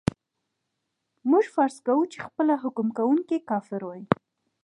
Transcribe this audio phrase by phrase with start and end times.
[1.29, 4.03] موږ فرض کوو چې خپله حکم کوونکی کافر وای.